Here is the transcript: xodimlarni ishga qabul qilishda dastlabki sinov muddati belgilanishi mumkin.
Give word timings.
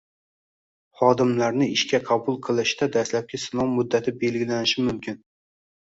xodimlarni 1.01 1.67
ishga 1.75 2.01
qabul 2.09 2.39
qilishda 2.47 2.89
dastlabki 2.97 3.41
sinov 3.47 3.69
muddati 3.77 4.19
belgilanishi 4.25 4.87
mumkin. 4.89 5.25